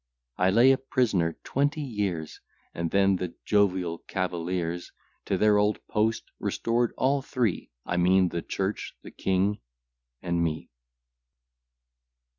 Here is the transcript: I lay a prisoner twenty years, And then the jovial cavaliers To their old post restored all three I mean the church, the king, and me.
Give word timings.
I 0.39 0.49
lay 0.49 0.71
a 0.71 0.79
prisoner 0.79 1.37
twenty 1.43 1.83
years, 1.83 2.39
And 2.73 2.89
then 2.89 3.17
the 3.17 3.35
jovial 3.45 3.99
cavaliers 3.99 4.91
To 5.25 5.37
their 5.37 5.57
old 5.59 5.77
post 5.87 6.23
restored 6.39 6.91
all 6.97 7.21
three 7.21 7.69
I 7.85 7.97
mean 7.97 8.29
the 8.29 8.41
church, 8.41 8.95
the 9.03 9.11
king, 9.11 9.59
and 10.19 10.41
me. 10.43 10.71